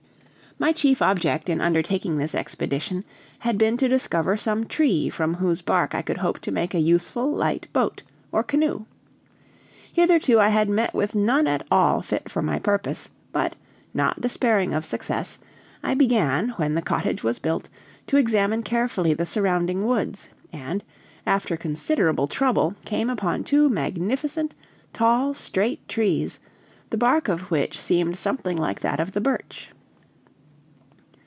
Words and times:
My 0.59 0.73
chief 0.73 1.01
object 1.01 1.49
in 1.49 1.59
undertaking 1.59 2.19
this 2.19 2.35
expedition 2.35 3.03
had 3.39 3.57
been 3.57 3.77
to 3.77 3.87
discover 3.87 4.37
some 4.37 4.67
tree 4.67 5.09
from 5.09 5.33
whose 5.33 5.63
bark 5.63 5.95
I 5.95 6.03
could 6.03 6.17
hope 6.19 6.37
to 6.41 6.51
make 6.51 6.75
a 6.75 6.79
useful 6.79 7.31
light 7.31 7.65
boat 7.73 8.03
or 8.31 8.43
canoe. 8.43 8.85
Hitherto 9.91 10.39
I 10.39 10.49
had 10.49 10.69
met 10.69 10.93
with 10.93 11.15
none 11.15 11.47
at 11.47 11.65
all 11.71 12.03
fit 12.03 12.29
for 12.29 12.43
my 12.43 12.59
purpose, 12.59 13.09
but, 13.31 13.55
not 13.95 14.21
despairing 14.21 14.71
of 14.71 14.85
success, 14.85 15.39
I 15.81 15.95
began, 15.95 16.49
when 16.57 16.75
the 16.75 16.81
cottage 16.83 17.23
was 17.23 17.39
built, 17.39 17.67
to 18.05 18.17
examine 18.17 18.61
carefully 18.61 19.15
the 19.15 19.25
surrounding 19.25 19.83
woods, 19.87 20.29
and, 20.53 20.83
after 21.25 21.57
considerable 21.57 22.27
trouble, 22.27 22.75
came 22.85 23.09
upon 23.09 23.45
two 23.45 23.67
magnificent, 23.67 24.53
tall, 24.93 25.33
straight 25.33 25.87
trees, 25.87 26.39
the 26.91 26.97
bark 26.97 27.29
of 27.29 27.49
which 27.49 27.79
seemed 27.79 28.15
something 28.15 28.57
like 28.57 28.81
that 28.81 28.99
of 28.99 29.13
the 29.13 29.21
birch. 29.21 29.71